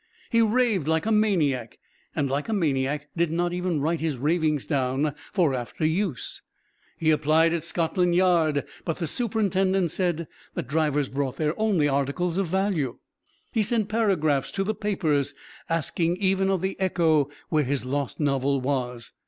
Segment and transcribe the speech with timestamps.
[0.31, 1.77] He raved like a maniac
[2.15, 6.41] and like a maniac did not even write his ravings down for after use.
[6.97, 12.39] He applied at Scotland Yard, but the superintendent said that drivers brought there only articles
[12.39, 12.97] of value.
[13.51, 15.35] He sent paragraphs to the papers,
[15.69, 19.11] asking even of the Echo where his lost novel was.